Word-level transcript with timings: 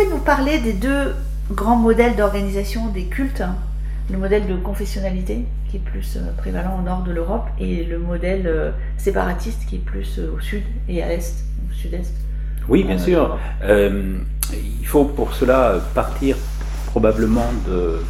pouvez 0.00 0.14
nous 0.14 0.22
parler 0.22 0.58
des 0.58 0.72
deux 0.72 1.14
grands 1.50 1.76
modèles 1.76 2.16
d'organisation 2.16 2.88
des 2.88 3.04
cultes 3.04 3.42
Le 4.10 4.18
modèle 4.18 4.46
de 4.46 4.56
confessionnalité, 4.56 5.44
qui 5.68 5.76
est 5.76 5.80
plus 5.80 6.16
euh, 6.16 6.32
prévalent 6.36 6.78
au 6.78 6.82
nord 6.82 7.02
de 7.02 7.12
l'Europe, 7.12 7.46
et 7.58 7.84
le 7.84 7.98
modèle 7.98 8.46
euh, 8.46 8.70
séparatiste, 8.96 9.66
qui 9.68 9.76
est 9.76 9.84
plus 9.84 10.18
euh, 10.18 10.32
au 10.36 10.40
sud 10.40 10.62
et 10.88 11.02
à 11.02 11.08
l'est, 11.08 11.44
au 11.68 11.74
sud-est? 11.74 12.14
Oui, 12.68 12.84
bien 12.84 12.98
sûr. 12.98 13.38
il 13.62 14.86
faut 14.86 15.04
pour 15.04 15.34
cela 15.34 15.80
partir 15.94 16.36
probablement 16.86 17.50
de 17.66 18.00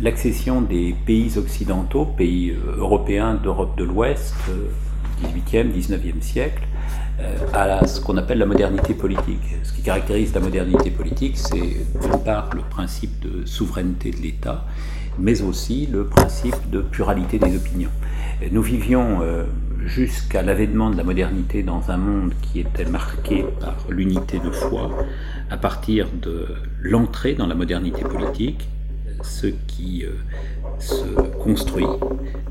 l'accession 0.00 0.60
des 0.60 0.94
pays 1.04 1.36
occidentaux, 1.36 2.04
pays 2.04 2.54
européens 2.78 3.34
d'Europe 3.34 3.76
de 3.76 3.84
l'Ouest, 3.84 4.34
18e, 5.22 5.72
19e 5.72 6.20
siècle, 6.20 6.62
à 7.52 7.86
ce 7.86 8.00
qu'on 8.00 8.16
appelle 8.16 8.38
la 8.38 8.46
modernité 8.46 8.94
politique. 8.94 9.56
Ce 9.62 9.72
qui 9.72 9.82
caractérise 9.82 10.34
la 10.34 10.40
modernité 10.40 10.90
politique, 10.90 11.38
c'est 11.38 11.86
d'une 12.02 12.18
part 12.24 12.50
le 12.54 12.60
principe 12.60 13.18
de 13.20 13.46
souveraineté 13.46 14.10
de 14.10 14.18
l'État, 14.18 14.64
mais 15.18 15.42
aussi 15.42 15.86
le 15.86 16.04
principe 16.04 16.70
de 16.70 16.80
pluralité 16.80 17.38
des 17.38 17.56
opinions. 17.56 17.90
Nous 18.52 18.62
vivions 18.62 19.22
euh, 19.22 19.44
jusqu'à 19.86 20.42
l'avènement 20.42 20.90
de 20.90 20.96
la 20.96 21.04
modernité 21.04 21.62
dans 21.62 21.90
un 21.90 21.96
monde 21.96 22.34
qui 22.42 22.60
était 22.60 22.84
marqué 22.84 23.46
par 23.60 23.76
l'unité 23.88 24.38
de 24.38 24.50
foi. 24.50 24.90
À 25.50 25.56
partir 25.56 26.08
de 26.20 26.46
l'entrée 26.82 27.34
dans 27.34 27.46
la 27.46 27.54
modernité 27.54 28.02
polique, 28.02 28.68
ce 29.22 29.46
qui 29.46 30.04
euh, 30.04 30.10
se 30.78 31.04
construit, 31.42 31.86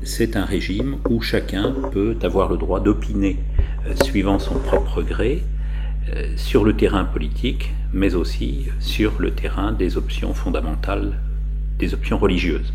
c'est 0.02 0.36
un 0.36 0.44
régime 0.44 0.96
où 1.08 1.20
chacun 1.20 1.72
peut 1.92 2.16
avoir 2.22 2.50
le 2.50 2.56
droit 2.56 2.80
d'opiner 2.80 3.36
euh, 3.38 3.55
suivant 4.02 4.38
son 4.38 4.58
propre 4.58 5.02
gré 5.02 5.42
sur 6.36 6.64
le 6.64 6.74
terrain 6.74 7.04
politique, 7.04 7.72
mais 7.92 8.14
aussi 8.14 8.66
sur 8.80 9.14
le 9.18 9.32
terrain 9.32 9.72
des 9.72 9.96
options 9.96 10.34
fondamentales 10.34 11.18
des 11.78 11.94
options 11.94 12.18
religieuses. 12.18 12.72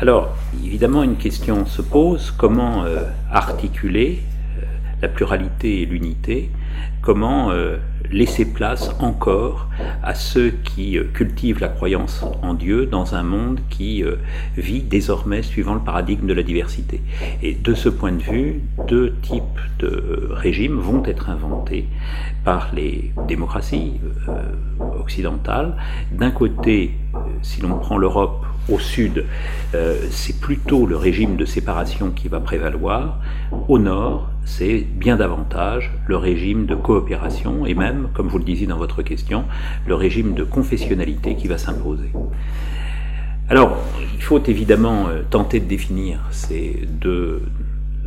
Alors, 0.00 0.36
évidemment, 0.64 1.02
une 1.02 1.16
question 1.16 1.66
se 1.66 1.82
pose, 1.82 2.30
comment 2.30 2.84
euh, 2.84 3.02
articuler 3.30 4.20
euh, 4.58 4.64
la 5.02 5.08
pluralité 5.08 5.82
et 5.82 5.86
l'unité, 5.86 6.50
comment 7.02 7.50
euh, 7.50 7.76
laisser 8.10 8.44
place 8.44 8.90
encore 8.98 9.68
à 10.02 10.14
ceux 10.14 10.50
qui 10.50 10.98
cultivent 11.12 11.60
la 11.60 11.68
croyance 11.68 12.24
en 12.42 12.54
Dieu 12.54 12.86
dans 12.86 13.14
un 13.14 13.22
monde 13.22 13.60
qui 13.70 14.04
vit 14.56 14.82
désormais 14.82 15.42
suivant 15.42 15.74
le 15.74 15.80
paradigme 15.80 16.26
de 16.26 16.32
la 16.34 16.42
diversité. 16.42 17.00
Et 17.42 17.54
de 17.54 17.74
ce 17.74 17.88
point 17.88 18.12
de 18.12 18.22
vue, 18.22 18.60
deux 18.88 19.14
types 19.22 19.42
de 19.78 20.28
régimes 20.30 20.78
vont 20.78 21.04
être 21.04 21.30
inventés 21.30 21.86
par 22.44 22.70
les 22.74 23.12
démocraties 23.28 24.00
occidentales. 24.98 25.76
D'un 26.12 26.30
côté, 26.30 26.94
si 27.42 27.60
l'on 27.60 27.78
prend 27.78 27.98
l'Europe 27.98 28.44
au 28.68 28.78
sud, 28.78 29.24
euh, 29.74 29.96
c'est 30.10 30.38
plutôt 30.40 30.86
le 30.86 30.96
régime 30.96 31.36
de 31.36 31.44
séparation 31.44 32.10
qui 32.10 32.28
va 32.28 32.40
prévaloir. 32.40 33.18
Au 33.68 33.78
nord, 33.78 34.30
c'est 34.44 34.78
bien 34.78 35.16
davantage 35.16 35.90
le 36.06 36.16
régime 36.16 36.66
de 36.66 36.74
coopération 36.74 37.66
et 37.66 37.74
même, 37.74 37.89
comme 38.14 38.28
vous 38.28 38.38
le 38.38 38.44
disiez 38.44 38.66
dans 38.66 38.78
votre 38.78 39.02
question, 39.02 39.44
le 39.86 39.94
régime 39.94 40.34
de 40.34 40.44
confessionnalité 40.44 41.36
qui 41.36 41.48
va 41.48 41.58
s'imposer. 41.58 42.10
Alors, 43.48 43.78
il 44.14 44.22
faut 44.22 44.42
évidemment 44.44 45.08
euh, 45.08 45.22
tenter 45.28 45.58
de 45.58 45.64
définir 45.64 46.20
ces 46.30 46.86
deux, 46.88 47.42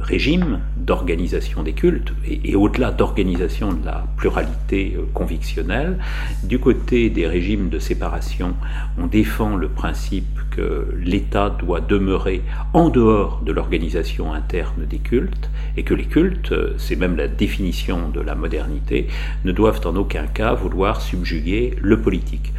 régime 0.03 0.59
d'organisation 0.77 1.63
des 1.63 1.73
cultes, 1.73 2.13
et, 2.27 2.55
au-delà 2.55 2.91
d'organisation 2.91 3.73
de 3.73 3.85
la 3.85 4.05
pluralité 4.17 4.95
euh, 4.97 5.05
convictionnelle, 5.13 5.97
du 6.43 6.59
côté 6.59 7.09
des 7.09 7.25
régimes 7.25 7.69
de 7.69 7.79
séparation, 7.79 8.55
on 8.97 9.07
défend 9.07 9.55
le 9.55 9.69
principe 9.69 10.27
que 10.51 10.87
l'État 10.99 11.49
doit 11.49 11.81
demeurer 11.81 12.41
en 12.73 12.89
dehors 12.89 13.41
de 13.43 13.51
l'organisation 13.51 14.33
interne 14.33 14.85
des 14.87 14.99
cultes, 14.99 15.49
et 15.77 15.83
que 15.83 15.93
les 15.93 16.05
cultes, 16.05 16.51
euh, 16.51 16.73
c'est 16.77 16.97
même 16.97 17.15
la 17.15 17.27
définition 17.27 18.09
de 18.09 18.19
la 18.19 18.35
modernité, 18.35 19.07
ne 19.45 19.51
doivent 19.51 19.81
en 19.85 19.95
aucun 19.95 20.27
cas 20.27 20.53
vouloir 20.53 21.01
subjuguer 21.01 21.75
le 21.81 21.99
politique. 22.01 22.53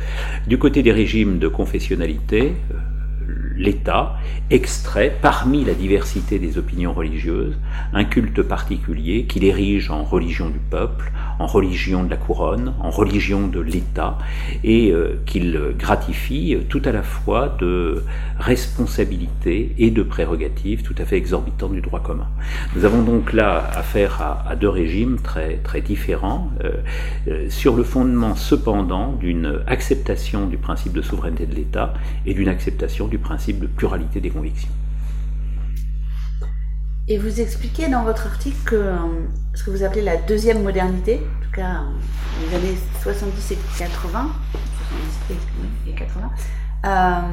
Du 0.47 0.59
côté 0.59 0.83
des 0.83 0.93
régimes 0.93 1.39
de 1.39 1.49
confessionnalité, 1.49 2.55
euh, 2.73 2.75
l'État 3.57 4.17
extrait 4.51 5.17
parmi 5.23 5.65
la 5.65 5.75
diversité 5.75 6.39
des 6.39 6.59
opinions 6.59 6.93
religieuses 6.93 7.57
un 7.93 8.05
culte 8.05 8.43
particulier 8.43 9.25
qu'il 9.25 9.45
érige 9.45 9.91
en 9.91 10.05
religion 10.05 10.49
du 10.49 10.59
peuple, 10.59 11.13
en 11.39 11.47
religion 11.47 12.05
de 12.05 12.11
la 12.11 12.17
couronne, 12.17 12.75
en 12.81 12.91
religion 12.91 13.47
de 13.47 13.61
l'État, 13.61 14.19
et 14.63 14.91
euh, 14.91 15.21
qu'il 15.27 15.59
gratifie 15.79 16.57
tout 16.69 16.83
à 16.85 16.93
la 16.93 17.03
fois 17.03 17.57
de 17.61 18.05
responsabilités 18.39 19.75
et 19.79 19.91
de 19.91 20.03
prérogatives 20.03 20.83
tout 20.83 20.95
à 20.99 21.05
fait 21.05 21.17
exorbitantes 21.17 21.73
du 21.73 21.81
droit 21.81 22.01
commun. 22.01 22.29
Nous 22.75 22.85
avons 22.85 23.03
donc 23.03 23.33
là 23.33 23.71
affaire 23.75 24.45
à, 24.47 24.57
deux 24.57 24.69
régimes 24.69 25.19
très, 25.23 25.57
très 25.59 25.81
différents, 25.81 26.51
euh, 26.63 26.73
euh, 27.29 27.47
sur 27.49 27.77
le 27.77 27.85
fondement 27.85 28.35
cependant 28.37 29.13
d'une 29.13 29.61
acceptation 29.67 30.47
du 30.47 30.57
principe 30.57 30.93
de 30.93 31.03
souveraineté 31.03 31.47
de 31.47 31.55
l'État 31.55 31.95
et 32.27 32.35
d'une 32.35 32.49
acceptation 32.49 33.07
du 33.09 33.19
principe 33.19 33.44
de 33.53 33.67
pluralité 33.67 34.21
des 34.21 34.31
convictions. 34.31 34.71
Et 37.07 37.19
vous 37.19 37.41
expliquez 37.41 37.89
dans 37.89 38.03
votre 38.03 38.27
article 38.27 38.57
que 38.65 38.77
euh, 38.77 38.97
ce 39.55 39.65
que 39.65 39.71
vous 39.71 39.83
appelez 39.83 40.01
la 40.01 40.17
deuxième 40.17 40.63
modernité, 40.63 41.17
en 41.17 41.45
tout 41.45 41.51
cas 41.53 41.83
les 42.41 42.57
années 42.57 42.79
70 43.03 43.53
et 43.53 43.59
80, 43.79 44.31
et 45.87 45.93
80 45.93 46.31
euh, 46.87 47.31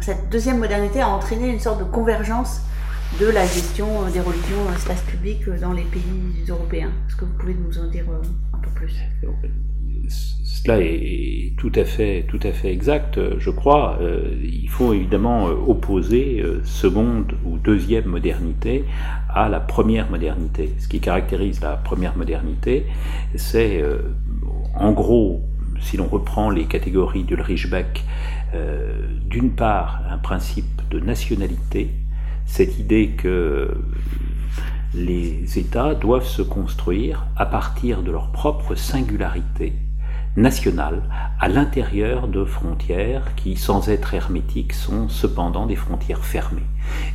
cette 0.00 0.28
deuxième 0.28 0.58
modernité 0.58 1.00
a 1.00 1.08
entraîné 1.08 1.48
une 1.48 1.60
sorte 1.60 1.78
de 1.78 1.84
convergence 1.84 2.62
de 3.20 3.26
la 3.26 3.46
gestion 3.46 3.86
des 4.10 4.20
religions 4.20 4.70
l'espace 4.70 5.02
public 5.02 5.48
dans 5.60 5.72
les 5.72 5.84
pays 5.84 6.44
européens. 6.48 6.92
Est-ce 7.06 7.16
que 7.16 7.24
vous 7.24 7.36
pouvez 7.38 7.54
nous 7.54 7.78
en 7.78 7.88
dire 7.88 8.04
euh, 8.10 8.22
un 8.52 8.58
peu 8.58 8.70
plus? 8.70 8.92
Cela 10.66 10.80
est 10.80 11.52
tout 11.58 11.72
à 11.74 11.84
fait, 11.84 12.24
tout 12.26 12.40
à 12.42 12.52
fait 12.52 12.72
exact, 12.72 13.20
je 13.38 13.50
crois. 13.50 13.98
Euh, 14.00 14.34
il 14.42 14.70
faut 14.70 14.94
évidemment 14.94 15.48
euh, 15.48 15.52
opposer 15.66 16.40
euh, 16.40 16.62
seconde 16.64 17.34
ou 17.44 17.58
deuxième 17.58 18.06
modernité 18.06 18.84
à 19.28 19.50
la 19.50 19.60
première 19.60 20.10
modernité. 20.10 20.72
Ce 20.78 20.88
qui 20.88 21.00
caractérise 21.00 21.60
la 21.60 21.76
première 21.76 22.16
modernité, 22.16 22.86
c'est 23.34 23.82
en 24.74 24.92
gros, 24.92 25.42
si 25.80 25.96
l'on 25.98 26.06
reprend 26.06 26.48
les 26.48 26.64
catégories 26.64 27.24
d'Ulrich 27.24 27.68
Beck, 27.68 28.04
d'une 29.28 29.50
part 29.50 30.02
un 30.08 30.18
principe 30.18 30.82
de 30.90 31.00
nationalité, 31.00 31.90
cette 32.46 32.78
idée 32.78 33.10
que 33.10 33.70
les 34.94 35.58
États 35.58 35.94
doivent 35.94 36.26
se 36.26 36.42
construire 36.42 37.26
à 37.36 37.46
partir 37.46 38.02
de 38.02 38.12
leur 38.12 38.30
propre 38.30 38.74
singularité 38.74 39.72
nationales 40.36 41.02
à 41.40 41.48
l'intérieur 41.48 42.28
de 42.28 42.44
frontières 42.44 43.34
qui, 43.36 43.56
sans 43.56 43.88
être 43.88 44.14
hermétiques, 44.14 44.72
sont 44.72 45.08
cependant 45.08 45.66
des 45.66 45.76
frontières 45.76 46.24
fermées. 46.24 46.66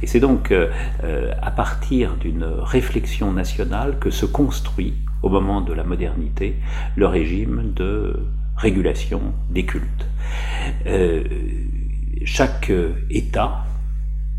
Et 0.02 0.08
c'est 0.08 0.20
donc 0.20 0.52
euh, 0.52 0.70
euh, 1.04 1.34
à 1.42 1.52
partir 1.52 2.16
d'une 2.16 2.44
réflexion 2.44 3.32
nationale 3.32 4.00
que 4.00 4.10
se 4.10 4.26
construit, 4.26 4.94
au 5.22 5.30
moment 5.30 5.62
de 5.62 5.74
la 5.74 5.84
modernité, 5.84 6.56
le 6.96 7.08
régime 7.08 7.74
de 7.76 8.26
régulation 8.56 9.22
des 9.50 9.66
cultes. 9.66 10.08
Euh, 10.86 11.24
chaque 12.24 12.72
État 13.10 13.66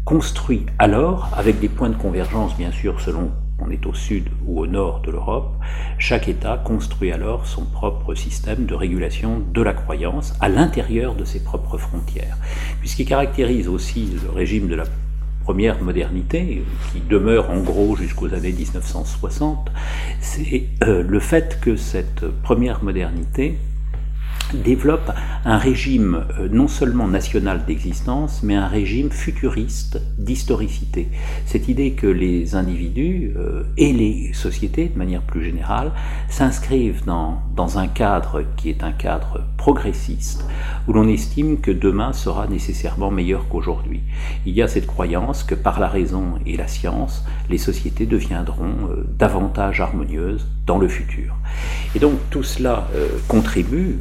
construit 0.05 0.67
alors, 0.79 1.31
avec 1.37 1.61
des 1.61 1.69
points 1.69 1.91
de 1.91 1.97
convergence 1.97 2.57
bien 2.57 2.73
sûr 2.73 3.01
selon 3.01 3.31
on 3.63 3.71
est 3.71 3.87
au 3.87 3.95
sud 3.95 4.29
ou 4.47 4.61
au 4.61 4.67
nord 4.67 5.01
de 5.01 5.11
l'Europe, 5.11 5.53
chaque 5.99 6.29
État 6.29 6.61
construit 6.65 7.13
alors 7.13 7.47
son 7.47 7.65
propre 7.65 8.15
système 8.15 8.67
de 8.67 8.75
régulation 8.75 9.43
de 9.53 9.63
la 9.63 9.75
croyance 9.75 10.35
à 10.41 10.49
l'intérieur 10.49 11.15
de 11.15 11.25
ses 11.25 11.45
propres 11.45 11.79
frontières. 11.79 12.39
Puisqu'il 12.81 13.05
caractérise 13.05 13.69
aussi 13.69 14.09
le 14.23 14.31
régime 14.31 14.69
de 14.69 14.75
la 14.75 14.85
première 15.45 15.83
modernité, 15.83 16.63
qui 16.93 17.01
demeure 17.01 17.51
en 17.51 17.61
gros 17.61 17.97
jusqu'aux 17.97 18.33
années 18.35 18.53
1960, 18.53 19.71
c'est 20.21 20.69
euh, 20.85 21.03
le 21.03 21.21
fait 21.21 21.59
que 21.61 21.77
cette 21.77 22.27
première 22.43 22.83
modernité 22.85 23.59
développe 24.57 25.13
un 25.45 25.59
régime 25.59 26.25
euh, 26.39 26.49
non 26.51 26.69
seulement 26.69 27.09
national 27.09 27.65
d'existence, 27.67 28.43
mais 28.43 28.55
un 28.55 28.67
régime 28.67 29.11
futuriste 29.11 30.01
d'historicité. 30.19 31.09
Cette 31.47 31.69
idée 31.69 31.93
que 31.93 32.07
les 32.07 32.55
individus 32.55 33.33
euh, 33.37 33.63
et 33.77 33.93
les 33.93 34.33
sociétés, 34.33 34.89
de 34.89 34.99
manière 34.99 35.23
plus 35.23 35.45
générale, 35.45 35.93
s'inscrivent 36.29 37.05
dans, 37.05 37.43
dans 37.57 37.79
un 37.79 37.87
cadre 37.87 38.45
qui 38.57 38.71
est 38.71 38.83
un 38.83 38.93
cadre 38.93 39.45
progressiste, 39.57 40.45
où 40.89 40.93
l'on 40.93 41.09
estime 41.09 41.61
que 41.61 41.71
demain 41.71 42.13
sera 42.13 42.47
nécessairement 42.47 43.11
meilleur 43.11 43.49
qu'aujourd'hui. 43.49 44.01
Il 44.47 44.55
y 44.55 44.63
a 44.63 44.69
cette 44.69 44.87
croyance 44.87 45.45
que 45.45 45.55
par 45.55 45.81
la 45.81 45.89
raison 45.89 46.35
et 46.47 46.57
la 46.57 46.69
science, 46.69 47.25
les 47.49 47.59
sociétés 47.59 48.07
deviendront 48.07 48.89
euh, 48.91 49.05
davantage 49.19 49.81
harmonieuses, 49.81 50.47
le 50.79 50.89
futur. 50.89 51.35
Et 51.95 51.99
donc 51.99 52.19
tout 52.31 52.43
cela 52.43 52.89
contribue 53.29 53.99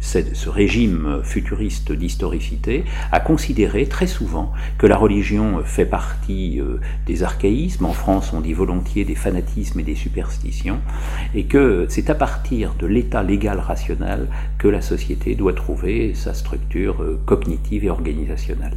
ce 0.00 0.48
régime 0.48 1.20
futuriste 1.22 1.92
d'historicité 1.92 2.84
a 3.12 3.20
considéré 3.20 3.86
très 3.86 4.06
souvent 4.06 4.52
que 4.78 4.86
la 4.86 4.96
religion 4.96 5.62
fait 5.64 5.84
partie 5.84 6.60
euh, 6.60 6.80
des 7.06 7.22
archaïsmes, 7.22 7.84
en 7.84 7.92
France 7.92 8.32
on 8.32 8.40
dit 8.40 8.52
volontiers 8.52 9.04
des 9.04 9.14
fanatismes 9.14 9.80
et 9.80 9.82
des 9.82 9.94
superstitions, 9.94 10.78
et 11.34 11.44
que 11.44 11.86
c'est 11.88 12.10
à 12.10 12.14
partir 12.14 12.74
de 12.78 12.86
l'état 12.86 13.22
légal 13.22 13.58
rationnel 13.58 14.28
que 14.58 14.68
la 14.68 14.80
société 14.80 15.34
doit 15.34 15.52
trouver 15.52 16.14
sa 16.14 16.34
structure 16.34 17.02
euh, 17.02 17.20
cognitive 17.26 17.84
et 17.84 17.90
organisationnelle. 17.90 18.76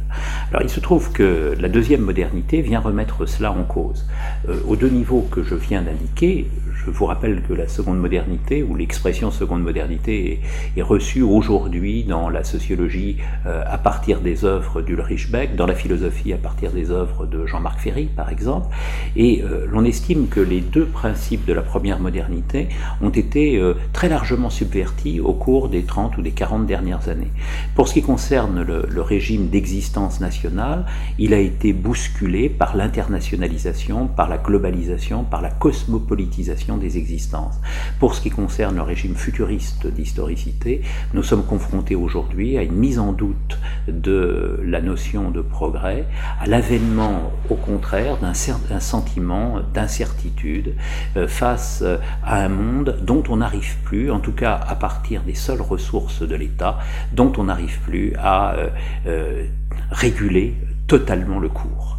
Alors 0.50 0.62
il 0.62 0.70
se 0.70 0.80
trouve 0.80 1.12
que 1.12 1.56
la 1.58 1.68
deuxième 1.68 2.02
modernité 2.02 2.62
vient 2.62 2.80
remettre 2.80 3.26
cela 3.26 3.52
en 3.52 3.64
cause. 3.64 4.06
Euh, 4.48 4.56
aux 4.66 4.76
deux 4.76 4.88
niveaux 4.88 5.26
que 5.30 5.42
je 5.42 5.54
viens 5.54 5.82
d'indiquer, 5.82 6.46
je 6.84 6.90
vous 6.90 7.06
rappelle 7.06 7.42
que 7.42 7.52
la 7.52 7.68
seconde 7.68 7.98
modernité, 7.98 8.62
ou 8.62 8.74
l'expression 8.74 9.30
seconde 9.30 9.62
modernité, 9.62 10.40
est, 10.76 10.82
reçue 10.82 11.11
aujourd'hui 11.20 12.04
dans 12.04 12.30
la 12.30 12.44
sociologie 12.44 13.18
euh, 13.46 13.62
à 13.66 13.76
partir 13.76 14.20
des 14.20 14.44
œuvres 14.44 14.80
d'Ulrich 14.80 15.30
Beck, 15.30 15.56
dans 15.56 15.66
la 15.66 15.74
philosophie 15.74 16.32
à 16.32 16.38
partir 16.38 16.70
des 16.70 16.90
œuvres 16.90 17.26
de 17.26 17.44
Jean-Marc 17.44 17.80
Ferry, 17.80 18.06
par 18.06 18.30
exemple. 18.30 18.68
Et 19.16 19.42
euh, 19.42 19.66
l'on 19.68 19.84
estime 19.84 20.28
que 20.28 20.40
les 20.40 20.60
deux 20.60 20.86
principes 20.86 21.44
de 21.44 21.52
la 21.52 21.62
première 21.62 21.98
modernité 21.98 22.68
ont 23.02 23.10
été 23.10 23.58
euh, 23.58 23.74
très 23.92 24.08
largement 24.08 24.48
subvertis 24.48 25.20
au 25.20 25.34
cours 25.34 25.68
des 25.68 25.82
30 25.82 26.16
ou 26.16 26.22
des 26.22 26.30
40 26.30 26.66
dernières 26.66 27.08
années. 27.08 27.32
Pour 27.74 27.88
ce 27.88 27.94
qui 27.94 28.02
concerne 28.02 28.62
le, 28.62 28.86
le 28.88 29.02
régime 29.02 29.48
d'existence 29.48 30.20
nationale, 30.20 30.86
il 31.18 31.34
a 31.34 31.38
été 31.38 31.72
bousculé 31.72 32.48
par 32.48 32.76
l'internationalisation, 32.76 34.06
par 34.06 34.28
la 34.28 34.38
globalisation, 34.38 35.24
par 35.24 35.42
la 35.42 35.50
cosmopolitisation 35.50 36.76
des 36.76 36.96
existences. 36.96 37.60
Pour 37.98 38.14
ce 38.14 38.20
qui 38.20 38.30
concerne 38.30 38.76
le 38.76 38.82
régime 38.82 39.16
futuriste 39.16 39.86
d'historicité, 39.86 40.82
nous 41.14 41.22
sommes 41.22 41.44
confrontés 41.44 41.94
aujourd'hui 41.94 42.58
à 42.58 42.62
une 42.62 42.74
mise 42.74 42.98
en 42.98 43.12
doute 43.12 43.58
de 43.88 44.60
la 44.64 44.80
notion 44.80 45.30
de 45.30 45.40
progrès, 45.40 46.04
à 46.40 46.46
l'avènement 46.46 47.32
au 47.50 47.56
contraire 47.56 48.16
d'un 48.18 48.80
sentiment 48.80 49.60
d'incertitude 49.74 50.74
euh, 51.16 51.28
face 51.28 51.84
à 52.24 52.44
un 52.44 52.48
monde 52.48 52.98
dont 53.02 53.22
on 53.28 53.36
n'arrive 53.36 53.76
plus, 53.84 54.10
en 54.10 54.20
tout 54.20 54.32
cas 54.32 54.60
à 54.66 54.74
partir 54.74 55.22
des 55.22 55.34
seules 55.34 55.60
ressources 55.60 56.22
de 56.22 56.34
l'État, 56.34 56.78
dont 57.12 57.32
on 57.38 57.44
n'arrive 57.44 57.78
plus 57.80 58.14
à 58.18 58.54
euh, 58.54 58.68
euh, 59.06 59.44
réguler 59.90 60.54
totalement 60.92 61.38
le 61.38 61.48
cours. 61.48 61.96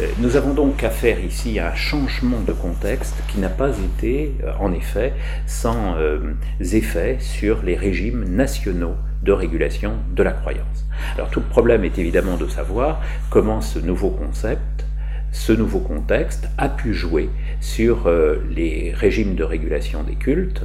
Euh, 0.00 0.08
nous 0.18 0.34
avons 0.34 0.52
donc 0.52 0.82
affaire 0.82 1.24
ici 1.24 1.60
à 1.60 1.70
un 1.70 1.74
changement 1.76 2.40
de 2.40 2.50
contexte 2.50 3.14
qui 3.28 3.38
n'a 3.38 3.48
pas 3.48 3.70
été, 3.78 4.34
euh, 4.42 4.50
en 4.58 4.72
effet, 4.72 5.12
sans 5.46 5.94
euh, 5.96 6.34
effet 6.58 7.18
sur 7.20 7.62
les 7.62 7.76
régimes 7.76 8.24
nationaux 8.24 8.96
de 9.22 9.30
régulation 9.30 9.92
de 10.10 10.24
la 10.24 10.32
croyance. 10.32 10.84
Alors 11.14 11.30
tout 11.30 11.38
le 11.38 11.46
problème 11.46 11.84
est 11.84 11.96
évidemment 11.98 12.36
de 12.36 12.48
savoir 12.48 13.00
comment 13.30 13.60
ce 13.60 13.78
nouveau 13.78 14.10
concept, 14.10 14.86
ce 15.30 15.52
nouveau 15.52 15.78
contexte 15.78 16.48
a 16.58 16.68
pu 16.68 16.94
jouer 16.94 17.30
sur 17.60 18.10
les 18.50 18.92
régimes 18.92 19.36
de 19.36 19.44
régulation 19.44 20.02
des 20.02 20.16
cultes 20.16 20.62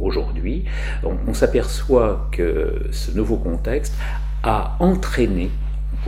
aujourd'hui. 0.00 0.64
on 1.04 1.34
s'aperçoit 1.34 2.28
que 2.32 2.86
ce 2.90 3.12
nouveau 3.12 3.36
contexte 3.36 3.94
a 4.42 4.76
entraîné 4.80 5.50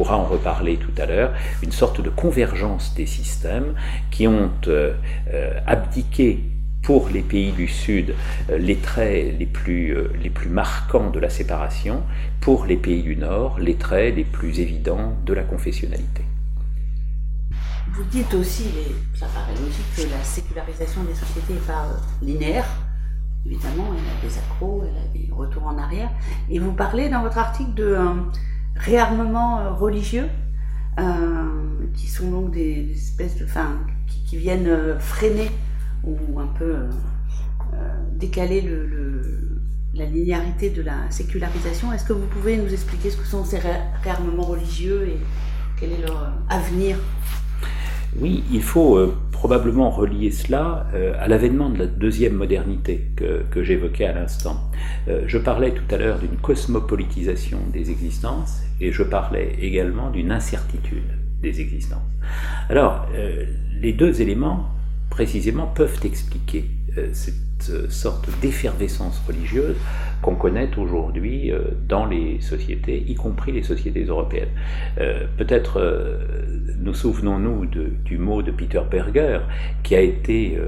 pourra 0.00 0.16
en 0.16 0.24
reparler 0.24 0.78
tout 0.78 0.94
à 0.96 1.04
l'heure, 1.04 1.34
une 1.62 1.72
sorte 1.72 2.00
de 2.00 2.08
convergence 2.08 2.94
des 2.94 3.04
systèmes 3.04 3.74
qui 4.10 4.26
ont 4.26 4.50
euh, 4.66 4.94
euh, 5.30 5.60
abdiqué 5.66 6.42
pour 6.82 7.10
les 7.10 7.20
pays 7.20 7.52
du 7.52 7.68
Sud 7.68 8.14
euh, 8.48 8.56
les 8.56 8.76
traits 8.76 9.38
les 9.38 9.44
plus, 9.44 9.94
les 10.22 10.30
plus 10.30 10.48
marquants 10.48 11.10
de 11.10 11.20
la 11.20 11.28
séparation, 11.28 12.02
pour 12.40 12.64
les 12.64 12.78
pays 12.78 13.02
du 13.02 13.14
Nord 13.14 13.58
les 13.58 13.74
traits 13.74 14.16
les 14.16 14.24
plus 14.24 14.60
évidents 14.60 15.12
de 15.26 15.34
la 15.34 15.42
confessionnalité. 15.42 16.24
Vous 17.92 18.04
dites 18.04 18.32
aussi, 18.32 18.68
et 18.68 19.18
ça 19.18 19.26
paraît 19.26 19.52
logique, 19.60 19.84
que 19.94 20.10
la 20.10 20.24
sécularisation 20.24 21.02
des 21.04 21.14
sociétés 21.14 21.52
n'est 21.52 21.66
pas 21.74 21.84
linéaire. 22.22 22.64
Évidemment, 23.44 23.88
elle 23.92 24.16
a 24.16 24.26
des 24.26 24.38
accros, 24.38 24.82
elle 24.82 24.96
a 24.96 25.08
des 25.12 25.30
retours 25.30 25.66
en 25.66 25.76
arrière. 25.76 26.08
Et 26.48 26.58
vous 26.58 26.72
parlez 26.72 27.10
dans 27.10 27.20
votre 27.20 27.36
article 27.36 27.74
de 27.74 27.98
réarmements 28.80 29.60
euh, 29.60 29.72
religieux, 29.72 30.28
euh, 30.98 31.02
qui 31.94 32.08
sont 32.08 32.30
donc 32.30 32.50
des, 32.50 32.90
espèces 32.92 33.36
de. 33.36 33.46
Qui, 34.26 34.36
viennent 34.36 34.68
euh, 34.68 34.98
freiner 34.98 35.50
ou 36.04 36.38
un 36.38 36.46
peu 36.46 36.74
décaler 38.16 38.60
le, 38.60 39.58
la 39.94 40.04
linéarité 40.04 40.70
de 40.70 40.82
la 40.82 41.10
sécularisation. 41.10 41.92
Est-ce 41.92 42.04
que 42.04 42.12
vous 42.12 42.26
pouvez 42.26 42.56
nous 42.56 42.72
expliquer 42.72 43.10
ce 43.10 43.16
que 43.16 43.26
sont 43.26 43.44
ces 43.44 43.58
réarmements 44.02 44.44
religieux 44.44 45.08
et 45.08 45.18
quel 45.78 45.92
est 45.92 46.00
leur 46.06 46.32
avenir? 46.48 46.96
Oui, 48.18 48.44
il 48.50 48.62
faut 48.62 48.98
probablement 49.40 49.88
relier 49.88 50.30
cela 50.30 50.86
euh, 50.92 51.14
à 51.18 51.26
l'avènement 51.26 51.70
de 51.70 51.78
la 51.78 51.86
deuxième 51.86 52.34
modernité 52.34 53.06
que, 53.16 53.62
j'évoquais 53.62 54.04
à 54.04 54.12
l'instant. 54.12 54.70
Euh, 55.08 55.22
je 55.26 55.38
parlais 55.38 55.72
tout 55.72 55.94
à 55.94 55.96
l'heure 55.96 56.18
d'une 56.18 56.36
cosmopolitisation 56.36 57.58
des 57.72 57.90
existences 57.90 58.60
et 58.82 58.92
je 58.92 59.02
parlais 59.02 59.56
également 59.58 60.10
d'une 60.10 60.30
incertitude 60.30 61.10
des 61.40 61.62
existences. 61.62 62.12
Alors, 62.68 63.06
euh, 63.14 63.46
les 63.80 63.94
deux 63.94 64.20
éléments, 64.20 64.68
précisément, 65.08 65.68
peuvent 65.68 66.00
expliquer 66.04 66.66
cette 67.12 67.90
sorte 67.90 68.28
d'effervescence 68.40 69.20
religieuse 69.26 69.76
qu'on 70.22 70.34
connaît 70.34 70.70
aujourd'hui 70.76 71.50
euh, 71.50 71.60
dans 71.88 72.04
les 72.04 72.40
sociétés, 72.40 73.04
y 73.06 73.14
compris 73.14 73.52
les 73.52 73.62
sociétés 73.62 74.04
européennes. 74.04 74.50
Euh, 74.98 75.24
peut-être 75.36 75.78
euh, 75.78 76.18
nous 76.78 76.94
souvenons-nous 76.94 77.66
du 77.66 78.18
mot 78.18 78.42
de 78.42 78.50
Peter 78.50 78.80
Berger, 78.90 79.40
qui 79.82 79.94
a 79.94 80.00
été 80.00 80.58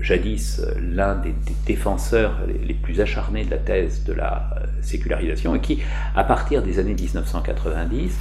jadis 0.00 0.62
l'un 0.80 1.16
des, 1.16 1.34
défenseurs 1.66 2.40
les, 2.66 2.74
plus 2.74 3.00
acharnés 3.00 3.44
de 3.44 3.50
la 3.50 3.58
thèse 3.58 4.04
de 4.04 4.12
la 4.12 4.54
sécularisation, 4.82 5.54
et 5.54 5.60
qui, 5.60 5.80
à 6.14 6.24
partir 6.24 6.62
des 6.62 6.78
années 6.78 6.94
1990, 6.94 8.18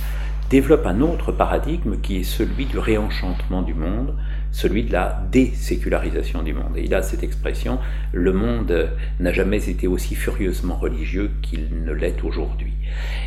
développe 0.49 0.85
un 0.85 1.01
autre 1.01 1.31
paradigme 1.31 1.97
qui 2.01 2.17
est 2.17 2.23
celui 2.23 2.65
du 2.65 2.77
réenchantement 2.77 3.61
du 3.61 3.73
monde, 3.73 4.15
celui 4.53 4.83
de 4.83 4.93
la 4.93 5.21
désécularisation 5.31 6.43
du 6.43 6.53
monde. 6.53 6.77
Et 6.77 6.83
il 6.83 6.93
a 6.93 7.01
cette 7.01 7.23
expression, 7.23 7.79
le 8.13 8.31
monde 8.31 8.89
n'a 9.19 9.33
jamais 9.33 9.69
été 9.69 9.87
aussi 9.87 10.15
furieusement 10.15 10.75
religieux 10.75 11.31
qu'il 11.41 11.83
ne 11.83 11.91
l'est 11.91 12.23
aujourd'hui. 12.23 12.73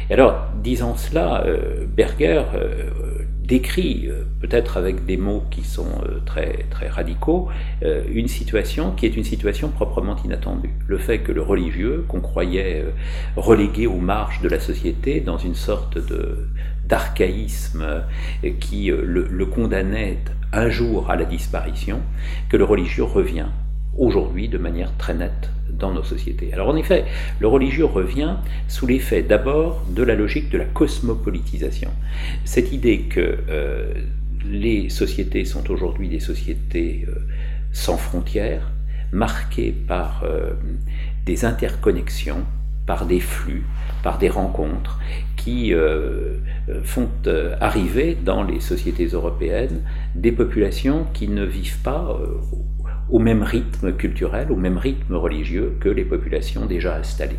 Et 0.08 0.14
alors, 0.14 0.46
disant 0.62 0.96
cela, 0.96 1.44
euh, 1.46 1.84
Berger 1.86 2.42
euh, 2.54 3.24
décrit, 3.42 4.06
euh, 4.06 4.22
peut-être 4.40 4.76
avec 4.76 5.04
des 5.04 5.16
mots 5.16 5.42
qui 5.50 5.64
sont 5.64 6.00
très, 6.24 6.64
très 6.70 6.88
radicaux, 6.88 7.48
une 7.82 8.28
situation 8.28 8.92
qui 8.92 9.06
est 9.06 9.16
une 9.16 9.24
situation 9.24 9.68
proprement 9.68 10.16
inattendue. 10.24 10.70
Le 10.86 10.98
fait 10.98 11.18
que 11.18 11.32
le 11.32 11.42
religieux, 11.42 12.04
qu'on 12.08 12.20
croyait 12.20 12.84
relégué 13.36 13.86
aux 13.86 13.98
marges 13.98 14.40
de 14.40 14.48
la 14.48 14.60
société 14.60 15.20
dans 15.20 15.38
une 15.38 15.54
sorte 15.54 15.98
de 15.98 16.48
d'archaïsme 16.88 18.04
qui 18.60 18.86
le, 18.86 19.26
le 19.28 19.46
condamnait 19.46 20.18
un 20.52 20.68
jour 20.68 21.10
à 21.10 21.16
la 21.16 21.24
disparition, 21.24 22.00
que 22.48 22.56
le 22.56 22.64
religieux 22.64 23.04
revient 23.04 23.46
aujourd'hui 23.98 24.48
de 24.48 24.58
manière 24.58 24.96
très 24.96 25.14
nette 25.14 25.50
dans 25.70 25.92
nos 25.92 26.02
sociétés. 26.02 26.52
Alors 26.52 26.68
en 26.68 26.76
effet, 26.76 27.04
le 27.40 27.48
religieux 27.48 27.84
revient 27.84 28.36
sous 28.68 28.86
l'effet 28.86 29.22
d'abord 29.22 29.84
de 29.88 30.02
la 30.02 30.14
logique 30.14 30.50
de 30.50 30.58
la 30.58 30.64
cosmopolitisation. 30.64 31.90
Cette 32.44 32.72
idée 32.72 33.00
que 33.02 33.38
euh, 33.48 33.92
les 34.50 34.88
sociétés 34.88 35.44
sont 35.44 35.70
aujourd'hui 35.70 36.08
des 36.08 36.20
sociétés 36.20 37.06
euh, 37.08 37.14
sans 37.72 37.96
frontières, 37.96 38.70
marquées 39.12 39.72
par 39.72 40.24
euh, 40.24 40.52
des 41.24 41.44
interconnexions, 41.44 42.44
par 42.86 43.06
des 43.06 43.20
flux, 43.20 43.64
par 44.02 44.18
des 44.18 44.28
rencontres 44.28 44.98
qui 45.36 45.74
euh, 45.74 46.38
euh, 46.68 46.82
font 46.82 47.08
euh, 47.26 47.54
arriver 47.60 48.16
dans 48.20 48.42
les 48.42 48.60
sociétés 48.60 49.06
européennes 49.06 49.82
des 50.14 50.32
populations 50.32 51.06
qui 51.12 51.28
ne 51.28 51.44
vivent 51.44 51.82
pas 51.82 52.18
au 53.10 53.18
même 53.18 53.42
rythme 53.42 53.92
culturel, 53.92 54.50
au 54.50 54.56
même 54.56 54.78
rythme 54.78 55.14
religieux 55.14 55.76
que 55.80 55.88
les 55.88 56.04
populations 56.04 56.66
déjà 56.66 56.96
installées. 56.96 57.38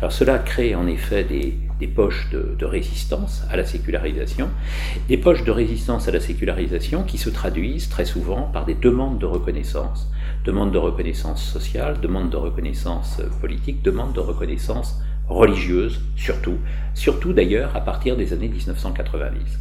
Alors 0.00 0.12
cela 0.12 0.38
crée 0.38 0.74
en 0.74 0.86
effet 0.86 1.24
des, 1.24 1.86
poches 1.86 2.30
de, 2.30 2.54
de, 2.58 2.64
résistance 2.64 3.42
à 3.50 3.56
la 3.56 3.64
sécularisation, 3.64 4.48
des 5.08 5.18
poches 5.18 5.44
de 5.44 5.50
résistance 5.50 6.08
à 6.08 6.12
la 6.12 6.20
sécularisation 6.20 7.02
qui 7.02 7.18
se 7.18 7.28
traduisent 7.30 7.88
très 7.88 8.06
souvent 8.06 8.42
par 8.42 8.64
des 8.64 8.74
demandes 8.74 9.18
de 9.18 9.26
reconnaissance, 9.26 10.10
demandes 10.44 10.72
de 10.72 10.78
reconnaissance 10.78 11.42
sociale, 11.42 12.00
demandes 12.00 12.30
de 12.30 12.36
reconnaissance 12.36 13.20
politique, 13.40 13.82
demandes 13.82 14.14
de 14.14 14.20
reconnaissance 14.20 15.00
religieuse 15.28 16.00
surtout, 16.16 16.58
surtout 16.94 17.32
d'ailleurs 17.32 17.74
à 17.74 17.80
partir 17.80 18.16
des 18.16 18.32
années 18.32 18.48
1990. 18.48 19.58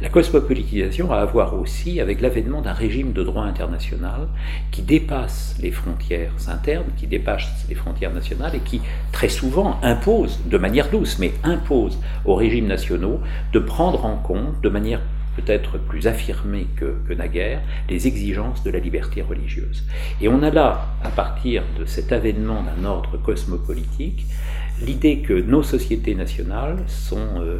La 0.00 0.08
cosmopolitisation 0.08 1.12
a 1.12 1.18
à 1.18 1.24
voir 1.24 1.54
aussi 1.54 2.00
avec 2.00 2.20
l'avènement 2.20 2.62
d'un 2.62 2.72
régime 2.72 3.12
de 3.12 3.22
droit 3.22 3.44
international 3.44 4.28
qui 4.70 4.82
dépasse 4.82 5.56
les 5.60 5.70
frontières 5.70 6.32
internes, 6.48 6.90
qui 6.96 7.06
dépasse 7.06 7.66
les 7.68 7.74
frontières 7.74 8.12
nationales 8.12 8.54
et 8.54 8.60
qui 8.60 8.80
très 9.12 9.28
souvent 9.28 9.78
impose, 9.82 10.40
de 10.46 10.58
manière 10.58 10.90
douce, 10.90 11.18
mais 11.18 11.32
impose 11.44 11.98
aux 12.24 12.34
régimes 12.34 12.66
nationaux 12.66 13.20
de 13.52 13.58
prendre 13.58 14.04
en 14.04 14.16
compte 14.16 14.60
de 14.62 14.68
manière 14.68 15.00
peut-être 15.36 15.78
plus 15.78 16.06
affirmée 16.06 16.66
que, 16.76 17.14
naguère, 17.14 17.60
les 17.88 18.06
exigences 18.06 18.62
de 18.62 18.70
la 18.70 18.78
liberté 18.78 19.22
religieuse. 19.22 19.84
Et 20.20 20.28
on 20.28 20.42
a 20.42 20.50
là, 20.50 20.88
à 21.02 21.08
partir 21.08 21.62
de 21.78 21.84
cet 21.84 22.12
avènement 22.12 22.62
d'un 22.62 22.84
ordre 22.84 23.16
cosmopolitique, 23.16 24.26
l'idée 24.84 25.18
que 25.18 25.32
nos 25.32 25.62
sociétés 25.62 26.14
nationales 26.14 26.78
sont 26.86 27.40
euh, 27.40 27.58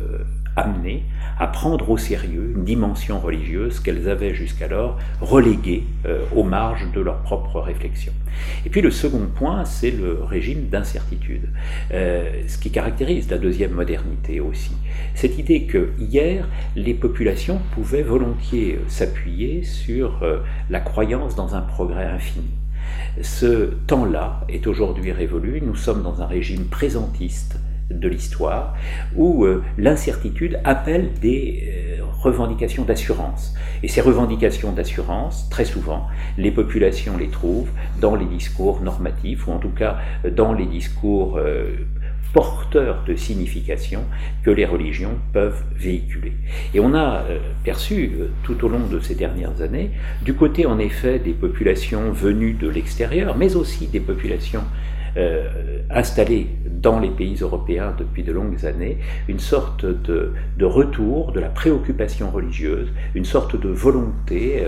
amenées 0.56 1.04
à 1.38 1.46
prendre 1.46 1.88
au 1.90 1.96
sérieux 1.96 2.52
une 2.56 2.64
dimension 2.64 3.20
religieuse 3.20 3.80
qu'elles 3.80 4.08
avaient 4.08 4.34
jusqu'alors 4.34 4.98
reléguée 5.20 5.84
euh, 6.06 6.24
aux 6.34 6.42
marges 6.42 6.90
de 6.92 7.00
leur 7.00 7.22
propre 7.22 7.60
réflexion. 7.60 8.12
Et 8.66 8.70
puis 8.70 8.80
le 8.80 8.90
second 8.90 9.26
point, 9.34 9.64
c'est 9.64 9.90
le 9.90 10.22
régime 10.22 10.68
d'incertitude, 10.68 11.48
euh, 11.92 12.42
ce 12.48 12.58
qui 12.58 12.70
caractérise 12.70 13.30
la 13.30 13.38
deuxième 13.38 13.72
modernité 13.72 14.40
aussi. 14.40 14.72
Cette 15.14 15.38
idée 15.38 15.64
que 15.64 15.90
hier, 15.98 16.48
les 16.76 16.94
populations 16.94 17.60
pouvaient 17.74 18.02
volontiers 18.02 18.80
s'appuyer 18.88 19.62
sur 19.62 20.24
la 20.70 20.80
croyance 20.80 21.34
dans 21.34 21.54
un 21.54 21.60
progrès 21.60 22.06
infini 22.06 22.50
ce 23.20 23.74
temps-là 23.86 24.44
est 24.48 24.66
aujourd'hui 24.66 25.12
révolu. 25.12 25.60
Nous 25.64 25.76
sommes 25.76 26.02
dans 26.02 26.22
un 26.22 26.26
régime 26.26 26.66
présentiste 26.66 27.58
de 27.90 28.08
l'histoire 28.08 28.74
où 29.16 29.44
euh, 29.44 29.62
l'incertitude 29.78 30.60
appelle 30.64 31.10
des 31.20 31.98
euh, 31.98 32.04
revendications 32.22 32.84
d'assurance. 32.84 33.54
Et 33.82 33.88
ces 33.88 34.00
revendications 34.00 34.72
d'assurance, 34.72 35.48
très 35.50 35.64
souvent, 35.64 36.06
les 36.38 36.50
populations 36.50 37.16
les 37.16 37.28
trouvent 37.28 37.70
dans 38.00 38.14
les 38.14 38.26
discours 38.26 38.80
normatifs, 38.80 39.46
ou 39.46 39.52
en 39.52 39.58
tout 39.58 39.70
cas 39.70 39.98
dans 40.30 40.52
les 40.52 40.66
discours 40.66 41.36
euh, 41.38 41.76
porteurs 42.32 43.04
de 43.06 43.14
signification 43.14 44.04
que 44.42 44.50
les 44.50 44.64
religions 44.64 45.18
peuvent 45.32 45.62
véhiculer. 45.76 46.32
Et 46.74 46.80
on 46.80 46.94
a 46.94 47.24
euh, 47.28 47.38
perçu 47.64 48.12
euh, 48.18 48.28
tout 48.42 48.64
au 48.64 48.68
long 48.68 48.86
de 48.90 49.00
ces 49.00 49.14
dernières 49.14 49.60
années, 49.60 49.90
du 50.22 50.34
côté 50.34 50.66
en 50.66 50.78
effet 50.78 51.18
des 51.18 51.32
populations 51.32 52.10
venues 52.10 52.54
de 52.54 52.68
l'extérieur, 52.68 53.36
mais 53.36 53.54
aussi 53.54 53.86
des 53.86 54.00
populations 54.00 54.64
euh, 55.18 55.80
installées 55.90 56.46
dans 56.70 56.98
les 56.98 57.10
pays 57.10 57.36
européens 57.40 57.94
depuis 57.98 58.22
de 58.22 58.32
longues 58.32 58.64
années, 58.64 58.96
une 59.28 59.38
sorte 59.38 59.84
de, 59.84 60.32
de 60.56 60.64
retour 60.64 61.32
de 61.32 61.40
la 61.40 61.50
préoccupation 61.50 62.30
religieuse, 62.30 62.88
une 63.14 63.26
sorte 63.26 63.60
de 63.60 63.68
volonté 63.68 64.64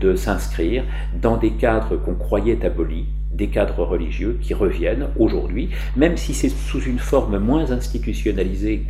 de 0.00 0.14
s'inscrire 0.14 0.84
dans 1.20 1.38
des 1.38 1.52
cadres 1.52 1.96
qu'on 1.96 2.14
croyait 2.14 2.64
abolis, 2.64 3.06
des 3.36 3.48
cadres 3.48 3.84
religieux 3.84 4.38
qui 4.40 4.54
reviennent 4.54 5.08
aujourd'hui, 5.18 5.68
même 5.94 6.16
si 6.16 6.34
c'est 6.34 6.48
sous 6.48 6.80
une 6.80 6.98
forme 6.98 7.38
moins 7.38 7.70
institutionnalisée 7.70 8.82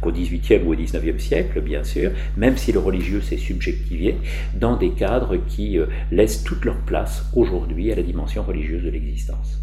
qu'au 0.00 0.10
XVIIIe 0.10 0.62
ou 0.64 0.72
au 0.72 0.76
XIXe 0.76 1.22
siècle, 1.22 1.60
bien 1.60 1.84
sûr, 1.84 2.10
même 2.36 2.56
si 2.56 2.72
le 2.72 2.78
religieux 2.78 3.20
s'est 3.20 3.36
subjectivé, 3.36 4.16
dans 4.54 4.76
des 4.76 4.90
cadres 4.90 5.36
qui 5.36 5.78
euh, 5.78 5.86
laissent 6.10 6.42
toute 6.44 6.64
leur 6.64 6.78
place 6.78 7.24
aujourd'hui 7.34 7.92
à 7.92 7.96
la 7.96 8.02
dimension 8.02 8.42
religieuse 8.42 8.82
de 8.82 8.90
l'existence. 8.90 9.60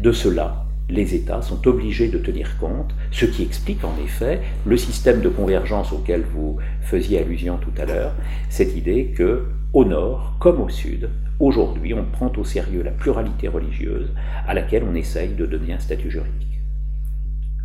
De 0.00 0.12
cela, 0.12 0.66
les 0.90 1.14
États 1.14 1.40
sont 1.40 1.66
obligés 1.66 2.08
de 2.08 2.18
tenir 2.18 2.58
compte, 2.58 2.94
ce 3.10 3.24
qui 3.24 3.42
explique 3.42 3.84
en 3.84 3.94
effet 4.04 4.40
le 4.66 4.76
système 4.76 5.20
de 5.20 5.28
convergence 5.28 5.92
auquel 5.92 6.22
vous 6.22 6.58
faisiez 6.82 7.20
allusion 7.20 7.56
tout 7.56 7.72
à 7.80 7.86
l'heure, 7.86 8.12
cette 8.50 8.76
idée 8.76 9.06
que 9.16 9.44
au 9.72 9.84
nord 9.84 10.34
comme 10.38 10.60
au 10.60 10.68
sud, 10.68 11.08
Aujourd'hui, 11.40 11.94
on 11.94 12.04
prend 12.04 12.32
au 12.36 12.44
sérieux 12.44 12.82
la 12.82 12.92
pluralité 12.92 13.48
religieuse 13.48 14.08
à 14.46 14.54
laquelle 14.54 14.84
on 14.88 14.94
essaye 14.94 15.34
de 15.34 15.46
donner 15.46 15.72
un 15.72 15.78
statut 15.78 16.10
juridique. 16.10 16.60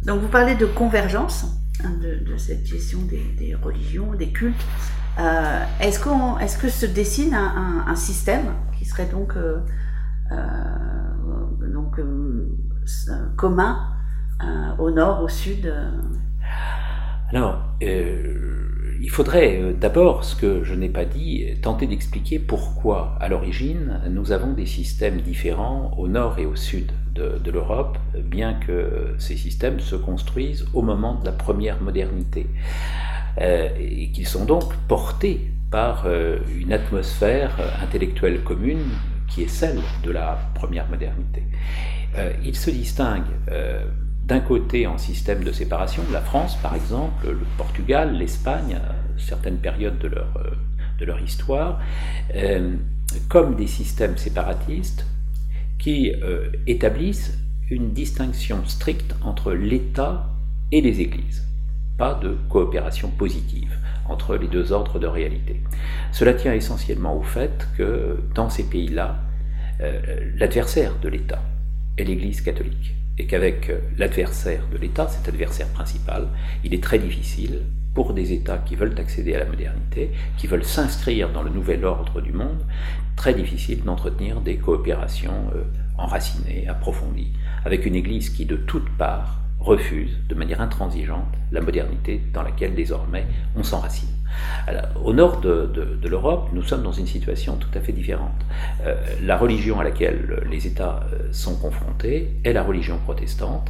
Donc 0.05 0.21
vous 0.21 0.27
parlez 0.27 0.55
de 0.55 0.65
convergence, 0.65 1.45
hein, 1.83 1.91
de, 2.01 2.37
cette 2.37 2.65
gestion 2.65 2.99
des, 3.37 3.55
religions, 3.55 4.13
des 4.13 4.29
cultes. 4.29 4.65
Euh, 5.19 5.63
est-ce, 5.81 5.99
qu'on, 6.01 6.37
est-ce 6.39 6.57
que 6.57 6.69
se 6.69 6.85
dessine 6.85 7.33
un, 7.33 7.95
système 7.95 8.45
qui 8.77 8.85
serait 8.85 9.07
donc, 9.07 9.33
euh, 9.35 9.59
euh, 10.31 11.67
donc 11.73 11.99
commun 13.35 13.93
au 14.79 14.89
nord, 14.89 15.21
au 15.21 15.27
sud 15.27 15.71
Alors, 17.29 17.75
il 19.01 19.09
faudrait 19.09 19.59
euh, 19.61 19.73
d'abord, 19.73 20.23
ce 20.23 20.35
que 20.35 20.63
je 20.63 20.73
n'ai 20.73 20.89
pas 20.89 21.05
dit, 21.05 21.45
tenter 21.61 21.87
d'expliquer 21.87 22.39
pourquoi, 22.39 23.17
à 23.19 23.29
l'origine, 23.29 24.01
nous 24.09 24.31
avons 24.31 24.53
des 24.53 24.65
systèmes 24.65 25.21
différents 25.21 25.93
au 25.97 26.07
nord 26.07 26.37
et 26.39 26.45
au 26.45 26.55
sud 26.55 26.91
de, 27.15 27.51
l'Europe, 27.51 27.97
bien 28.23 28.53
que 28.53 29.15
ces 29.17 29.35
systèmes 29.35 29.81
se 29.81 29.97
construisent 29.97 30.65
au 30.73 30.81
moment 30.81 31.15
de 31.15 31.25
la 31.25 31.33
première 31.33 31.81
modernité, 31.81 32.47
euh, 33.41 33.67
et 33.77 34.11
qu'ils 34.11 34.27
sont 34.27 34.45
donc 34.45 34.73
portés 34.87 35.51
par 35.69 36.03
euh, 36.05 36.37
une 36.57 36.71
atmosphère 36.71 37.57
intellectuelle 37.83 38.41
commune 38.41 38.85
qui 39.27 39.43
est 39.43 39.49
celle 39.49 39.81
de 40.03 40.11
la 40.11 40.39
première 40.55 40.87
modernité. 40.89 41.43
ils 42.43 42.55
se 42.55 42.71
distinguent 42.71 43.35
d'un 44.29 44.39
côté 44.41 44.85
en 44.85 44.99
système 44.99 45.43
de 45.43 45.51
séparation, 45.51 46.03
la 46.13 46.21
France 46.21 46.55
par 46.61 46.75
exemple, 46.75 47.27
le 47.27 47.45
Portugal, 47.57 48.15
l'Espagne, 48.15 48.79
certaines 49.17 49.57
périodes 49.57 49.97
de 49.97 50.07
leur, 50.07 50.27
euh, 50.37 51.21
histoire, 51.25 51.79
euh, 52.35 52.75
comme 53.27 53.55
des 53.55 53.65
systèmes 53.65 54.17
séparatistes 54.17 55.07
qui 55.79 56.13
euh, 56.21 56.51
établissent 56.67 57.39
une 57.71 57.91
distinction 57.91 58.63
stricte 58.65 59.15
entre 59.23 59.51
l'État 59.53 60.29
et 60.71 60.81
les 60.81 61.01
églises, 61.01 61.47
pas 61.97 62.13
de 62.13 62.37
coopération 62.49 63.09
positive 63.09 63.75
entre 64.07 64.35
les 64.35 64.47
deux 64.47 64.71
ordres 64.71 64.99
de 64.99 65.07
réalité. 65.07 65.59
Cela 66.11 66.33
tient 66.33 66.53
essentiellement 66.53 67.17
au 67.17 67.23
fait 67.23 67.67
que 67.77 68.19
dans 68.35 68.49
ces 68.49 68.63
pays-là, 68.63 69.19
l'adversaire 70.35 70.99
de 71.01 71.07
l'État 71.07 71.41
est 71.97 72.03
l'Église 72.03 72.41
catholique 72.41 72.98
et 73.19 73.25
qu'avec 73.25 73.69
euh, 73.69 73.79
l'adversaire 73.97 74.63
de 74.71 74.77
l'État, 74.77 75.07
cet 75.09 75.27
adversaire 75.27 75.67
principal, 75.67 76.29
il 76.63 76.73
est 76.73 76.81
très 76.81 76.97
difficile 76.97 77.65
pour 77.93 78.13
des 78.13 78.31
États 78.31 78.57
qui 78.59 78.75
veulent 78.75 78.97
accéder 78.97 79.35
à 79.35 79.39
la 79.39 79.45
modernité, 79.45 80.11
qui 80.37 80.47
veulent 80.47 80.63
s'inscrire 80.63 81.29
dans 81.29 81.43
le 81.43 81.49
nouvel 81.49 81.83
ordre 81.83 82.21
du 82.21 82.31
monde, 82.31 82.65
très 83.17 83.33
difficile 83.33 83.83
d'entretenir 83.83 84.39
des 84.39 84.55
coopérations 84.55 85.51
euh, 85.53 85.63
enracinées, 85.97 86.67
approfondies, 86.67 87.33
avec 87.65 87.85
une 87.85 87.95
Église 87.95 88.29
qui 88.29 88.45
de 88.45 88.55
toutes 88.55 88.89
parts 88.97 89.38
refuse 89.59 90.17
de 90.27 90.35
manière 90.35 90.61
intransigeante 90.61 91.27
la 91.51 91.61
modernité 91.61 92.21
dans 92.33 92.43
laquelle 92.43 92.75
désormais 92.75 93.25
on 93.55 93.63
s'enracine. 93.63 94.09
au 95.03 95.13
nord 95.13 95.41
de, 95.41 95.99
l'Europe, 96.07 96.49
nous 96.53 96.63
sommes 96.63 96.83
dans 96.83 96.91
une 96.91 97.07
situation 97.07 97.57
tout 97.57 97.69
à 97.73 97.81
fait 97.81 97.91
différente. 97.91 98.41
Euh, 98.85 98.95
la 99.23 99.37
religion 99.37 99.79
à 99.79 99.83
laquelle 99.83 100.43
les 100.49 100.65
États 100.65 101.01
euh, 101.13 101.27
sont 101.31 101.55
confrontés 101.55 102.35
est 102.43 102.53
la 102.53 102.63
religion 102.63 102.97
protestante, 102.97 103.69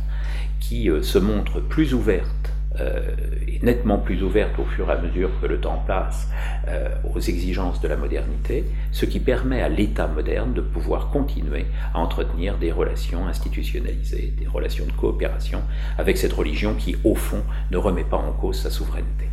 qui 0.60 0.90
euh, 0.90 1.02
se 1.02 1.18
montre 1.18 1.60
plus 1.60 1.94
ouverte 1.94 2.54
est 2.80 3.64
nettement 3.64 3.98
plus 3.98 4.24
ouverte 4.24 4.58
au 4.60 4.66
fur 4.66 4.90
et 4.90 4.94
à 4.94 4.98
mesure 4.98 5.30
que 5.42 5.48
le 5.48 5.60
temps 5.60 5.84
passe 5.86 6.30
euh, 6.68 6.90
aux 7.14 7.20
exigences 7.20 7.82
de 7.82 7.88
la 7.88 7.98
modernité, 7.98 8.66
ce 8.92 9.06
qui 9.06 9.20
permet 9.20 9.62
à 9.62 9.70
l'État 9.70 10.08
moderne 10.08 10.54
de 10.54 10.62
pouvoir 10.62 11.10
continuer 11.10 11.66
à 11.94 12.00
entretenir 12.00 12.58
des 12.58 12.72
relations 12.72 13.28
institutionnalisées, 13.28 14.34
des 14.38 14.48
relations 14.48 14.86
de 14.86 14.92
coopération 14.92 15.62
avec 15.98 16.18
cette 16.18 16.34
religion 16.34 16.74
qui, 16.74 16.96
au 17.04 17.16
fond, 17.16 17.44
ne 17.72 17.78
remet 17.78 18.04
pas 18.04 18.18
en 18.18 18.32
cause 18.32 18.60
sa 18.60 18.70
souveraineté. 18.70 19.30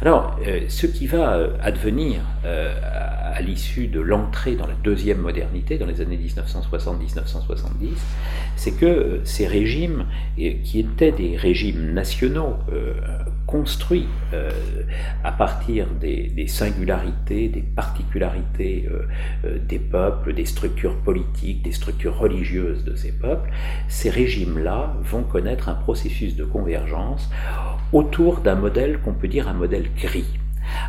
Alors, 0.00 0.38
euh, 0.46 0.62
ce 0.68 0.86
qui 0.86 1.06
va 1.06 1.48
advenir 1.62 2.20
à 2.44 3.40
l'issue 3.40 3.86
de 3.86 4.00
l'entrée 4.00 4.56
dans 4.56 4.66
la 4.66 4.74
deuxième 4.74 5.18
modernité, 5.18 5.78
dans 5.78 5.86
les 5.86 6.00
années 6.00 6.18
1960-1970, 6.18 7.88
c'est 8.56 8.72
que 8.72 9.20
ces 9.24 9.46
régimes, 9.46 10.06
qui 10.36 10.80
étaient 10.80 11.12
des 11.12 11.36
régimes 11.36 11.92
nationaux, 11.92 12.56
euh, 12.72 12.94
construits 13.46 14.08
euh, 14.32 14.50
à 15.24 15.32
partir 15.32 15.86
des, 16.00 16.46
singularités, 16.46 17.48
des 17.48 17.60
particularités 17.60 18.88
euh, 18.90 19.58
des 19.58 19.78
peuples, 19.78 20.32
des 20.32 20.46
structures 20.46 20.96
politiques, 20.96 21.62
des 21.62 21.72
structures 21.72 22.16
religieuses 22.16 22.82
de 22.84 22.94
ces 22.94 23.12
peuples, 23.12 23.50
ces 23.88 24.08
régimes-là 24.08 24.94
vont 25.02 25.22
connaître 25.22 25.68
un 25.68 25.74
processus 25.74 26.34
de 26.34 26.44
convergence 26.44 27.30
autour 27.92 28.40
d'un 28.40 28.54
modèle 28.54 28.98
qu'on 29.00 29.12
peut 29.12 29.28
dire 29.32 29.48
un 29.48 29.54
modèle 29.54 29.88
gris. 29.96 30.38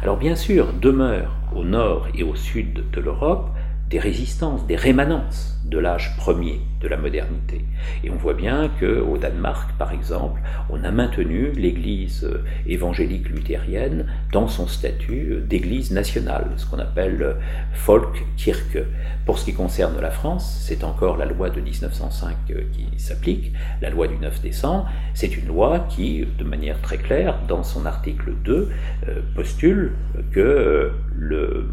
Alors 0.01 0.17
bien 0.17 0.35
sûr, 0.35 0.73
demeurent 0.73 1.33
au 1.55 1.63
nord 1.63 2.07
et 2.13 2.23
au 2.23 2.35
sud 2.35 2.83
de 2.91 2.99
l'Europe 2.99 3.49
des 3.93 3.99
résistances, 3.99 4.65
des 4.65 4.75
rémanences 4.75 5.55
de 5.65 5.77
l'âge 5.77 6.17
premier 6.17 6.59
de 6.81 6.87
la 6.87 6.97
modernité. 6.97 7.63
Et 8.03 8.09
on 8.09 8.15
voit 8.15 8.33
bien 8.33 8.71
qu'au 8.79 9.19
Danemark, 9.19 9.77
par 9.77 9.91
exemple, 9.91 10.41
on 10.71 10.83
a 10.83 10.89
maintenu 10.89 11.51
l'Église 11.51 12.27
évangélique 12.65 13.29
luthérienne 13.29 14.07
dans 14.31 14.47
son 14.47 14.65
statut 14.65 15.43
d'Église 15.47 15.91
nationale, 15.91 16.49
ce 16.57 16.65
qu'on 16.65 16.79
appelle 16.79 17.35
Folkkirche. 17.73 18.79
Pour 19.27 19.37
ce 19.37 19.45
qui 19.45 19.53
concerne 19.53 20.01
la 20.01 20.09
France, 20.09 20.63
c'est 20.67 20.83
encore 20.83 21.15
la 21.17 21.25
loi 21.25 21.51
de 21.51 21.61
1905 21.61 22.35
qui 22.71 22.87
s'applique, 22.97 23.53
la 23.79 23.91
loi 23.91 24.07
du 24.07 24.17
9 24.17 24.41
décembre. 24.41 24.89
C'est 25.13 25.37
une 25.37 25.45
loi 25.45 25.85
qui, 25.87 26.25
de 26.39 26.43
manière 26.43 26.81
très 26.81 26.97
claire, 26.97 27.37
dans 27.47 27.61
son 27.61 27.85
article 27.85 28.33
2, 28.43 28.71
euh, 29.07 29.21
postule 29.35 29.93
que 30.31 30.91
le 31.15 31.67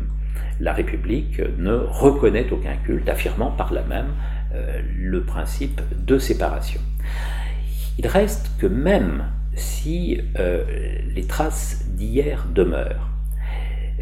la 0.61 0.73
République 0.73 1.41
ne 1.59 1.73
reconnaît 1.75 2.51
aucun 2.51 2.77
culte, 2.85 3.09
affirmant 3.09 3.51
par 3.51 3.73
là 3.73 3.83
même 3.89 4.09
euh, 4.55 4.81
le 4.99 5.23
principe 5.23 5.81
de 6.05 6.19
séparation. 6.19 6.81
Il 7.99 8.07
reste 8.07 8.51
que 8.59 8.67
même 8.67 9.25
si 9.55 10.21
euh, 10.39 10.65
les 11.15 11.25
traces 11.25 11.85
d'hier 11.89 12.47
demeurent, 12.53 13.11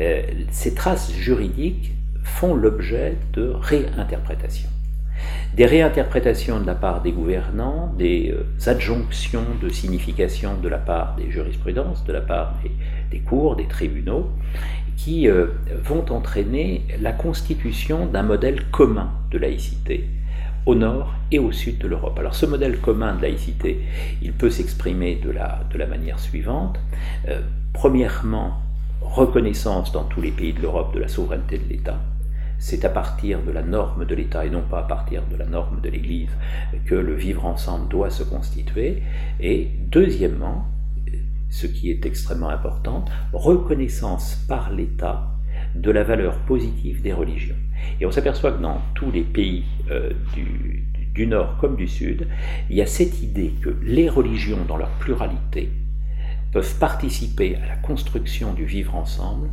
euh, 0.00 0.22
ces 0.50 0.74
traces 0.74 1.12
juridiques 1.12 1.92
font 2.22 2.54
l'objet 2.54 3.16
de 3.32 3.48
réinterprétations. 3.48 4.70
Des 5.54 5.66
réinterprétations 5.66 6.60
de 6.60 6.66
la 6.66 6.74
part 6.74 7.02
des 7.02 7.10
gouvernants, 7.12 7.92
des 7.98 8.34
adjonctions 8.66 9.44
de 9.60 9.68
signification 9.68 10.56
de 10.62 10.68
la 10.68 10.78
part 10.78 11.16
des 11.16 11.30
jurisprudences, 11.30 12.04
de 12.04 12.12
la 12.12 12.20
part 12.20 12.54
des 13.10 13.20
cours, 13.20 13.56
des 13.56 13.66
tribunaux, 13.66 14.30
qui 14.96 15.28
euh, 15.28 15.46
vont 15.84 16.04
entraîner 16.10 16.82
la 17.00 17.12
constitution 17.12 18.06
d'un 18.06 18.24
modèle 18.24 18.64
commun 18.70 19.10
de 19.30 19.38
laïcité 19.38 20.08
au 20.66 20.74
nord 20.74 21.14
et 21.32 21.38
au 21.38 21.50
sud 21.50 21.78
de 21.78 21.88
l'Europe. 21.88 22.18
Alors 22.18 22.34
ce 22.34 22.44
modèle 22.44 22.78
commun 22.78 23.14
de 23.14 23.22
laïcité, 23.22 23.80
il 24.20 24.32
peut 24.32 24.50
s'exprimer 24.50 25.14
de 25.16 25.30
la, 25.30 25.64
de 25.72 25.78
la 25.78 25.86
manière 25.86 26.18
suivante. 26.18 26.78
Euh, 27.28 27.40
premièrement, 27.72 28.60
reconnaissance 29.00 29.92
dans 29.92 30.04
tous 30.04 30.20
les 30.20 30.30
pays 30.30 30.52
de 30.52 30.60
l'Europe 30.60 30.92
de 30.94 31.00
la 31.00 31.08
souveraineté 31.08 31.58
de 31.58 31.68
l'État. 31.68 31.98
C'est 32.58 32.84
à 32.84 32.88
partir 32.88 33.42
de 33.42 33.52
la 33.52 33.62
norme 33.62 34.04
de 34.04 34.14
l'État 34.14 34.44
et 34.44 34.50
non 34.50 34.62
pas 34.62 34.80
à 34.80 34.82
partir 34.82 35.22
de 35.30 35.36
la 35.36 35.46
norme 35.46 35.80
de 35.80 35.88
l'Église 35.88 36.30
que 36.86 36.96
le 36.96 37.14
vivre 37.14 37.46
ensemble 37.46 37.88
doit 37.88 38.10
se 38.10 38.24
constituer. 38.24 39.02
Et 39.40 39.70
deuxièmement, 39.90 40.66
ce 41.50 41.66
qui 41.66 41.90
est 41.90 42.04
extrêmement 42.04 42.48
important, 42.48 43.04
reconnaissance 43.32 44.44
par 44.48 44.72
l'État 44.72 45.30
de 45.74 45.90
la 45.90 46.02
valeur 46.02 46.38
positive 46.40 47.00
des 47.02 47.12
religions. 47.12 47.56
Et 48.00 48.06
on 48.06 48.10
s'aperçoit 48.10 48.52
que 48.52 48.62
dans 48.62 48.80
tous 48.94 49.10
les 49.10 49.22
pays 49.22 49.64
euh, 49.90 50.12
du, 50.34 50.84
du, 51.14 51.26
Nord 51.26 51.56
comme 51.58 51.76
du 51.76 51.88
Sud, 51.88 52.28
il 52.70 52.76
y 52.76 52.82
a 52.82 52.86
cette 52.86 53.22
idée 53.22 53.54
que 53.62 53.70
les 53.82 54.08
religions, 54.08 54.64
dans 54.66 54.76
leur 54.76 54.90
pluralité, 54.98 55.70
peuvent 56.52 56.78
participer 56.78 57.56
à 57.56 57.66
la 57.66 57.76
construction 57.76 58.52
du 58.52 58.64
vivre 58.64 58.94
ensemble 58.94 59.50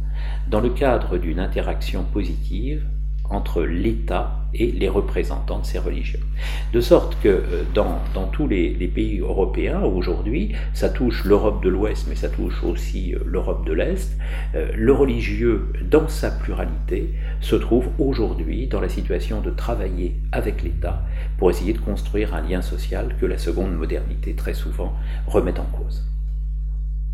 dans 0.48 0.62
le 0.62 0.70
cadre 0.70 1.18
d'une 1.18 1.40
interaction 1.40 2.04
positive 2.04 2.86
entre 3.30 3.64
l'État 3.64 4.40
et 4.54 4.72
les 4.72 4.90
représentants 4.90 5.60
de 5.60 5.66
ces 5.66 5.80
religions. 5.80 6.20
De 6.74 6.80
sorte 6.80 7.18
que 7.22 7.30
euh, 7.30 7.64
dans, 7.74 8.00
dans 8.14 8.28
tous 8.28 8.48
les, 8.48 8.74
pays 8.88 9.20
européens, 9.20 9.82
aujourd'hui, 9.82 10.54
ça 10.74 10.90
touche 10.90 11.26
l'Europe 11.26 11.64
de 11.64 11.70
l'Ouest, 11.70 12.06
mais 12.08 12.16
ça 12.16 12.30
touche 12.30 12.64
aussi 12.64 13.14
euh, 13.14 13.20
l'Europe 13.26 13.66
de 13.66 13.74
l'Est, 13.74 14.18
euh, 14.56 14.72
le 14.76 14.94
religieux, 14.94 15.68
dans 15.90 16.08
sa 16.08 16.32
pluralité, 16.32 17.14
se 17.42 17.56
trouve 17.56 17.90
aujourd'hui 18.00 18.68
dans 18.68 18.80
la 18.80 18.90
situation 18.90 19.42
de 19.42 19.50
travailler 19.50 20.16
avec 20.32 20.64
l'État 20.64 21.04
pour 21.38 21.50
essayer 21.50 21.74
de 21.74 21.80
construire 21.80 22.34
un 22.34 22.42
lien 22.42 22.62
social 22.62 23.16
que 23.20 23.26
la 23.26 23.38
seconde 23.38 23.76
modernité, 23.76 24.34
très 24.34 24.54
souvent, 24.54 24.94
remet 25.28 25.60
en 25.60 25.66
cause. 25.66 26.15